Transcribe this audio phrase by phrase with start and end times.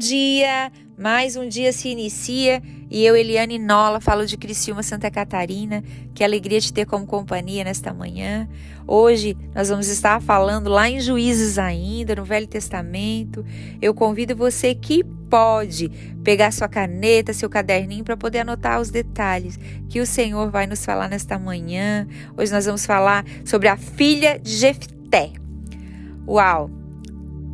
[0.00, 0.72] Dia!
[0.96, 5.84] Mais um dia se inicia e eu, Eliane Nola, falo de Criciúma, Santa Catarina.
[6.14, 8.48] Que alegria de ter como companhia nesta manhã.
[8.86, 13.44] Hoje nós vamos estar falando lá em Juízes ainda, no Velho Testamento.
[13.80, 15.88] Eu convido você que pode
[16.24, 20.84] pegar sua caneta, seu caderninho para poder anotar os detalhes que o Senhor vai nos
[20.84, 22.08] falar nesta manhã.
[22.36, 25.32] Hoje nós vamos falar sobre a filha de Jefté.
[26.26, 26.79] Uau!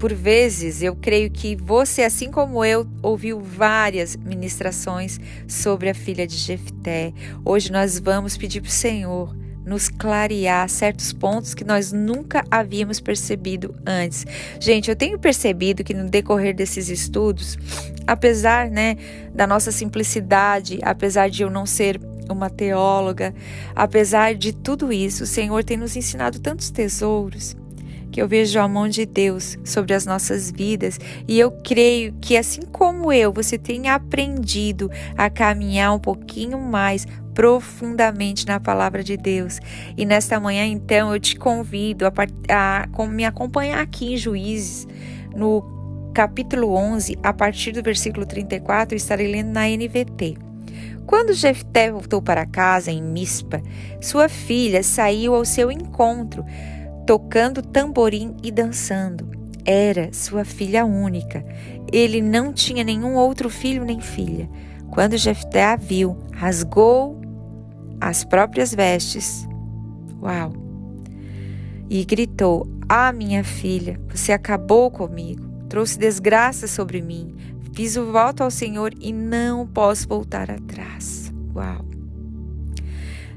[0.00, 6.26] Por vezes, eu creio que você, assim como eu, ouviu várias ministrações sobre a filha
[6.26, 7.12] de Jefté.
[7.44, 12.98] Hoje nós vamos pedir para o Senhor nos clarear certos pontos que nós nunca havíamos
[12.98, 14.24] percebido antes.
[14.58, 17.58] Gente, eu tenho percebido que no decorrer desses estudos,
[18.06, 18.96] apesar, né,
[19.34, 23.34] da nossa simplicidade, apesar de eu não ser uma teóloga,
[23.76, 27.54] apesar de tudo isso, o Senhor tem nos ensinado tantos tesouros
[28.10, 32.36] que eu vejo a mão de Deus sobre as nossas vidas e eu creio que
[32.36, 39.16] assim como eu, você tenha aprendido a caminhar um pouquinho mais profundamente na palavra de
[39.16, 39.60] Deus.
[39.96, 42.12] E nesta manhã, então, eu te convido a,
[42.48, 44.86] a, a me acompanhar aqui em Juízes,
[45.34, 45.62] no
[46.12, 50.36] capítulo 11, a partir do versículo 34, estarei lendo na NVT.
[51.06, 53.62] Quando Jefté voltou para casa em Mispa,
[54.00, 56.44] sua filha saiu ao seu encontro
[57.10, 59.28] tocando tamborim e dançando.
[59.64, 61.44] Era sua filha única.
[61.92, 64.48] Ele não tinha nenhum outro filho nem filha.
[64.92, 67.20] Quando Jefté a viu, rasgou
[68.00, 69.44] as próprias vestes.
[70.22, 70.52] Uau!
[71.90, 77.34] E gritou: Ah, minha filha, você acabou comigo, trouxe desgraça sobre mim.
[77.74, 81.32] Fiz o voto ao Senhor e não posso voltar atrás.
[81.56, 81.84] Uau!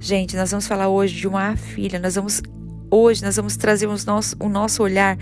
[0.00, 2.42] Gente, nós vamos falar hoje de uma filha, nós vamos
[2.90, 5.16] Hoje nós vamos trazer o nosso, o nosso olhar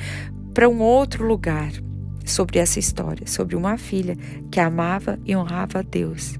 [0.55, 1.71] para um outro lugar
[2.25, 4.17] sobre essa história, sobre uma filha
[4.51, 6.39] que amava e honrava a Deus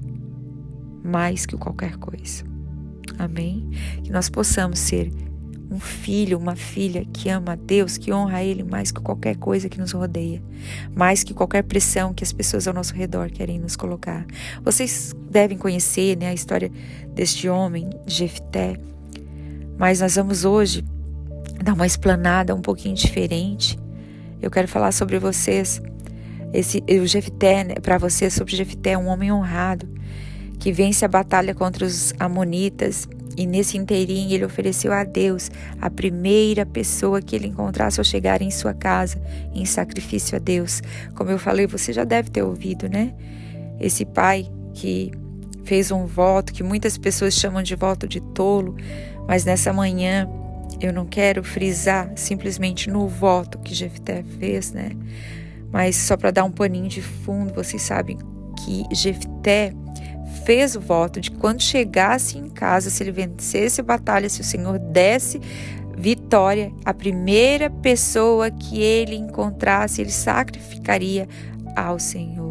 [1.03, 2.43] mais que qualquer coisa.
[3.17, 3.69] Amém?
[4.03, 5.11] Que nós possamos ser
[5.71, 9.35] um filho, uma filha que ama a Deus, que honra a Ele mais que qualquer
[9.37, 10.41] coisa que nos rodeia,
[10.95, 14.25] mais que qualquer pressão que as pessoas ao nosso redor querem nos colocar.
[14.63, 16.71] Vocês devem conhecer né, a história
[17.13, 18.79] deste homem, Jefté,
[19.77, 20.83] mas nós vamos hoje
[21.63, 23.77] dar uma explanada um pouquinho diferente.
[24.41, 25.81] Eu quero falar sobre vocês,
[26.53, 29.87] esse o Jefté, né, para vocês sobre Jefté, um homem honrado
[30.59, 35.49] que vence a batalha contra os amonitas e nesse inteirinho ele ofereceu a Deus
[35.79, 39.21] a primeira pessoa que ele encontrasse ao chegar em sua casa
[39.53, 40.81] em sacrifício a Deus.
[41.15, 43.13] Como eu falei, você já deve ter ouvido, né?
[43.79, 45.11] Esse pai que
[45.63, 48.75] fez um voto que muitas pessoas chamam de voto de tolo,
[49.25, 50.27] mas nessa manhã
[50.81, 54.91] eu não quero frisar simplesmente no voto que Jefté fez, né?
[55.71, 58.17] Mas só para dar um paninho de fundo, vocês sabem
[58.57, 59.73] que Jefté
[60.45, 64.43] fez o voto de quando chegasse em casa, se ele vencesse a batalha, se o
[64.43, 65.39] Senhor desse
[65.95, 71.27] vitória, a primeira pessoa que ele encontrasse, ele sacrificaria
[71.75, 72.48] ao Senhor.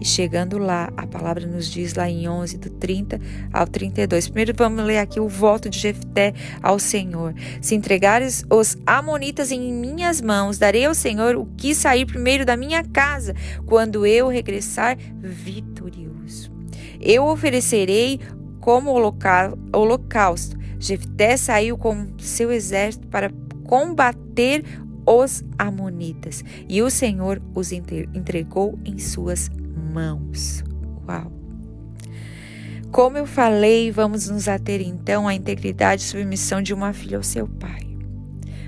[0.00, 3.20] E chegando lá, a palavra nos diz lá em 11, do 30
[3.52, 4.28] ao 32.
[4.28, 6.32] Primeiro vamos ler aqui o voto de Jefté
[6.62, 7.34] ao Senhor.
[7.60, 12.56] Se entregares os amonitas em minhas mãos, darei ao Senhor o que sair primeiro da
[12.56, 13.34] minha casa,
[13.66, 16.52] quando eu regressar vitorioso.
[17.00, 18.20] Eu oferecerei
[18.60, 20.58] como holocausto.
[20.78, 23.30] Jefté saiu com seu exército para
[23.66, 24.64] combater
[25.06, 30.64] os amonitas, e o Senhor os entregou em suas mãos.
[31.06, 31.32] Uau!
[32.90, 37.22] Como eu falei, vamos nos ater então à integridade e submissão de uma filha ao
[37.22, 37.86] seu pai.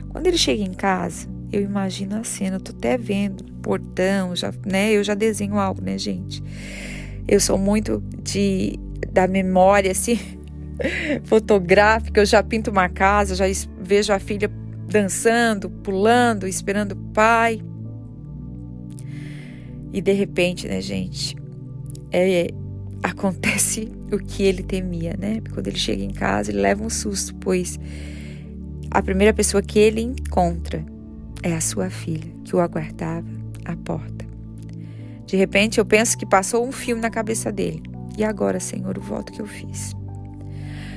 [0.09, 4.53] Quando ele chega em casa, eu imagino a cena, eu tô até vendo portão, já,
[4.65, 4.93] né?
[4.93, 6.43] Eu já desenho algo, né, gente?
[7.27, 8.79] Eu sou muito de
[9.13, 10.19] da memória assim
[11.25, 13.45] fotográfica, eu já pinto uma casa, já
[13.81, 14.51] vejo a filha
[14.87, 17.61] dançando, pulando, esperando o pai.
[19.93, 21.37] E de repente, né, gente,
[22.11, 22.49] é,
[23.03, 25.41] acontece o que ele temia, né?
[25.53, 27.79] Quando ele chega em casa, ele leva um susto, pois
[28.91, 30.85] a primeira pessoa que ele encontra
[31.43, 33.27] é a sua filha, que o aguardava
[33.65, 34.25] à porta.
[35.27, 37.83] De repente, eu penso que passou um filme na cabeça dele.
[38.19, 39.95] E agora, Senhor, o voto que eu fiz.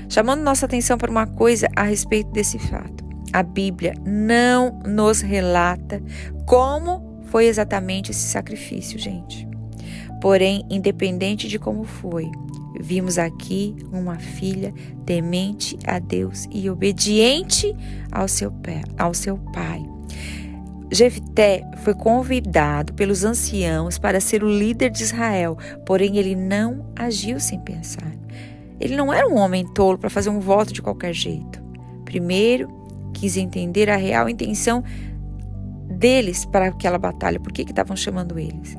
[0.09, 3.03] Chamando nossa atenção para uma coisa a respeito desse fato.
[3.31, 6.01] A Bíblia não nos relata
[6.45, 7.04] como
[7.35, 9.45] foi exatamente esse sacrifício, gente.
[10.21, 12.31] Porém, independente de como foi,
[12.79, 14.73] vimos aqui uma filha
[15.05, 17.75] temente a Deus e obediente
[18.09, 18.53] ao seu,
[18.97, 19.83] ao seu pai.
[20.89, 27.37] Jefté foi convidado pelos anciãos para ser o líder de Israel, porém ele não agiu
[27.37, 28.13] sem pensar.
[28.79, 31.61] Ele não era um homem tolo para fazer um voto de qualquer jeito.
[32.05, 32.69] Primeiro,
[33.13, 34.81] quis entender a real intenção
[35.95, 38.75] deles para aquela batalha, por que estavam chamando eles.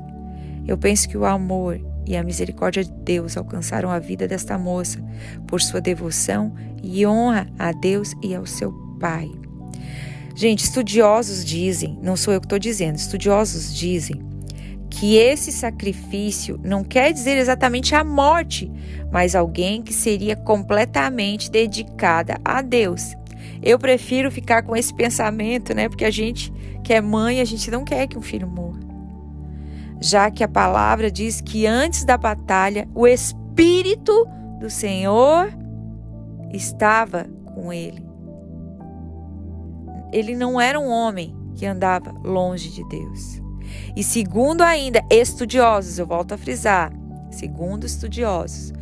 [0.66, 5.02] Eu penso que o amor e a misericórdia de Deus alcançaram a vida desta moça
[5.46, 9.30] por sua devoção e honra a Deus e ao seu pai.
[10.34, 14.22] Gente, estudiosos dizem, não sou eu que estou dizendo, estudiosos dizem
[14.90, 18.70] que esse sacrifício não quer dizer exatamente a morte,
[19.10, 23.14] mas alguém que seria completamente dedicada a Deus.
[23.66, 25.88] Eu prefiro ficar com esse pensamento, né?
[25.88, 26.52] Porque a gente
[26.84, 28.80] que é mãe, a gente não quer que um filho morra.
[30.00, 34.26] Já que a palavra diz que antes da batalha, o Espírito
[34.60, 35.48] do Senhor
[36.52, 38.06] estava com ele
[40.12, 43.42] ele não era um homem que andava longe de Deus.
[43.94, 46.92] E segundo ainda estudiosos, eu volto a frisar,
[47.30, 48.72] segundo estudiosos,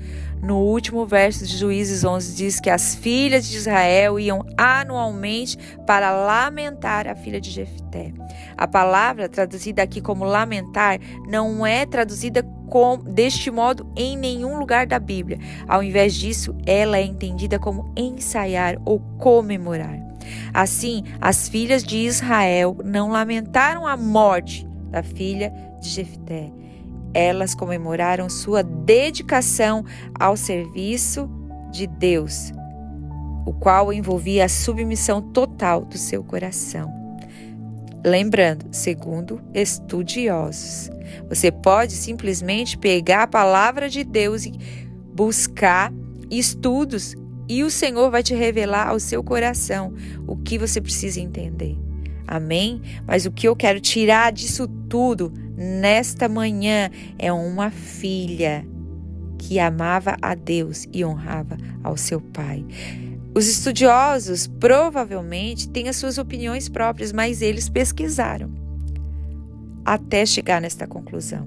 [0.44, 5.56] no último verso de Juízes 11 diz que as filhas de Israel iam anualmente
[5.86, 8.12] para lamentar a filha de Jefté.
[8.56, 14.86] A palavra traduzida aqui como lamentar não é traduzida com, deste modo em nenhum lugar
[14.86, 15.38] da Bíblia.
[15.66, 19.98] Ao invés disso, ela é entendida como ensaiar ou comemorar.
[20.52, 26.52] Assim, as filhas de Israel não lamentaram a morte da filha de Jefté.
[27.14, 29.84] Elas comemoraram sua dedicação
[30.18, 31.30] ao serviço
[31.70, 32.52] de Deus,
[33.46, 36.92] o qual envolvia a submissão total do seu coração.
[38.04, 40.90] Lembrando, segundo estudiosos,
[41.28, 44.52] você pode simplesmente pegar a palavra de Deus e
[45.14, 45.92] buscar
[46.30, 47.14] estudos
[47.48, 49.94] e o Senhor vai te revelar ao seu coração
[50.26, 51.76] o que você precisa entender.
[52.26, 52.80] Amém?
[53.06, 58.66] Mas o que eu quero tirar disso tudo nesta manhã é uma filha
[59.38, 62.64] que amava a Deus e honrava ao seu pai.
[63.34, 68.50] Os estudiosos provavelmente têm as suas opiniões próprias, mas eles pesquisaram
[69.84, 71.46] até chegar nesta conclusão.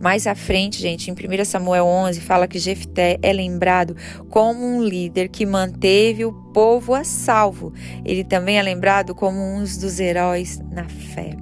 [0.00, 3.96] Mais à frente, gente, em 1 Samuel 11, fala que Jefté é lembrado
[4.28, 7.72] como um líder que manteve o povo a salvo.
[8.04, 11.36] Ele também é lembrado como um dos heróis na fé.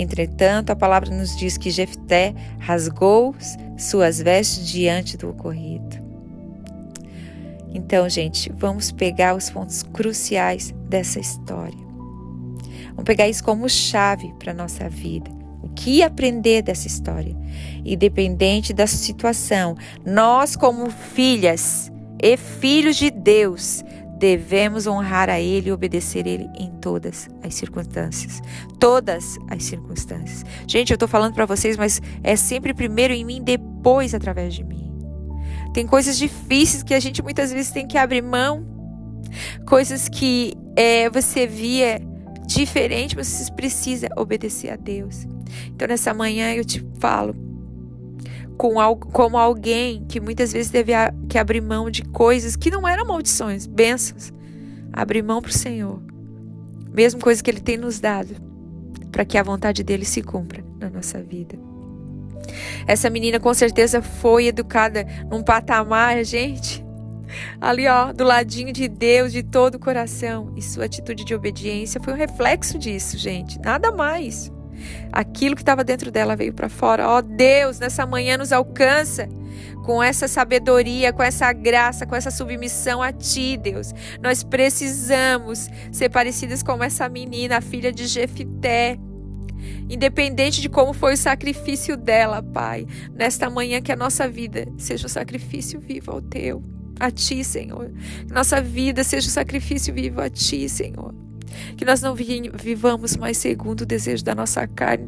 [0.00, 3.34] Entretanto, a palavra nos diz que Jefté rasgou
[3.76, 5.98] suas vestes diante do ocorrido.
[7.74, 11.78] Então, gente, vamos pegar os pontos cruciais dessa história.
[12.90, 15.36] Vamos pegar isso como chave para a nossa vida
[15.74, 17.36] que aprender dessa história.
[17.84, 21.90] Independente da situação, nós, como filhas
[22.22, 23.84] e filhos de Deus,
[24.18, 28.40] devemos honrar a Ele e obedecer a Ele em todas as circunstâncias.
[28.78, 30.44] Todas as circunstâncias.
[30.66, 34.64] Gente, eu estou falando para vocês, mas é sempre primeiro em mim, depois através de
[34.64, 34.92] mim.
[35.72, 38.66] Tem coisas difíceis que a gente muitas vezes tem que abrir mão,
[39.66, 42.00] coisas que é, você via
[42.46, 45.26] diferente, mas você precisa obedecer a Deus.
[45.66, 47.47] Então, nessa manhã eu te falo
[48.58, 50.92] com algo, como alguém que muitas vezes teve
[51.28, 54.32] que abrir mão de coisas que não eram maldições, bênçãos.
[54.92, 56.02] Abrir mão para o Senhor.
[56.92, 58.34] Mesmo coisa que Ele tem nos dado,
[59.12, 61.56] para que a vontade dele se cumpra na nossa vida.
[62.86, 66.84] Essa menina com certeza foi educada num patamar, gente,
[67.60, 70.52] ali ó, do ladinho de Deus de todo o coração.
[70.56, 73.60] E sua atitude de obediência foi um reflexo disso, gente.
[73.60, 74.50] Nada mais.
[75.12, 77.08] Aquilo que estava dentro dela veio para fora.
[77.08, 79.28] Ó oh, Deus, nessa manhã nos alcança
[79.84, 83.94] com essa sabedoria, com essa graça, com essa submissão a Ti, Deus.
[84.22, 88.98] Nós precisamos ser parecidas com essa menina, a filha de Jefité.
[89.88, 95.06] Independente de como foi o sacrifício dela, Pai, nesta manhã que a nossa vida seja
[95.06, 96.62] um sacrifício vivo ao Teu,
[97.00, 97.90] a Ti, Senhor.
[98.26, 101.27] Que nossa vida seja um sacrifício vivo a Ti, Senhor.
[101.76, 105.04] Que nós não vivamos mais segundo o desejo da nossa carne,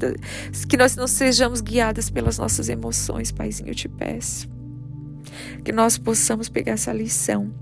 [0.68, 4.48] que nós não sejamos guiadas pelas nossas emoções, Paizinho, eu te peço.
[5.64, 7.52] Que nós possamos pegar essa lição.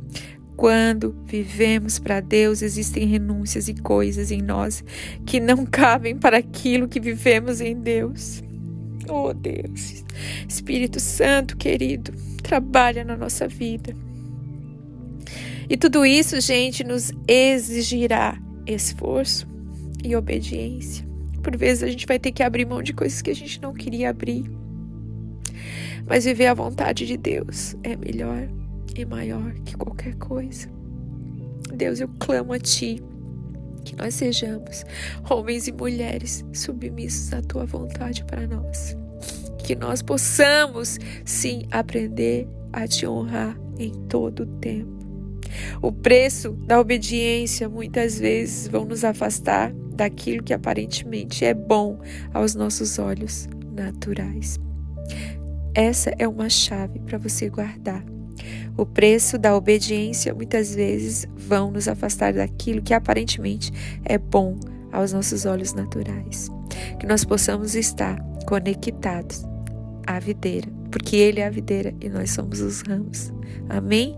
[0.57, 4.83] Quando vivemos para Deus, existem renúncias e coisas em nós
[5.25, 8.43] que não cabem para aquilo que vivemos em Deus.
[9.09, 10.05] Oh Deus,
[10.49, 13.95] Espírito Santo querido, trabalha na nossa vida.
[15.71, 18.39] E tudo isso, gente, nos exigirá
[18.75, 19.47] esforço
[20.05, 21.07] e obediência.
[21.43, 23.73] Por vezes a gente vai ter que abrir mão de coisas que a gente não
[23.73, 24.45] queria abrir.
[26.07, 28.49] Mas viver a vontade de Deus é melhor
[28.97, 30.69] e maior que qualquer coisa.
[31.75, 33.03] Deus, eu clamo a Ti
[33.85, 34.85] que nós sejamos
[35.29, 38.97] homens e mulheres submissos à Tua vontade para nós.
[39.59, 44.98] Que nós possamos, sim, aprender a Te honrar em todo o tempo.
[45.81, 51.99] O preço da obediência muitas vezes vão nos afastar daquilo que aparentemente é bom
[52.33, 54.59] aos nossos olhos naturais.
[55.75, 58.05] Essa é uma chave para você guardar.
[58.77, 63.73] O preço da obediência muitas vezes vão nos afastar daquilo que aparentemente
[64.05, 64.59] é bom
[64.93, 66.49] aos nossos olhos naturais.
[66.99, 69.45] Que nós possamos estar conectados
[70.07, 73.33] à videira, porque Ele é a videira e nós somos os ramos.
[73.69, 74.17] Amém?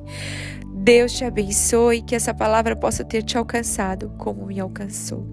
[0.91, 5.25] Deus te abençoe, que essa palavra possa ter te alcançado como me alcançou.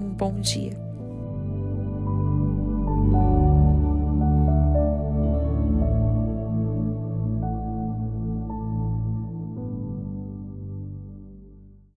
[0.00, 0.81] Um bom dia.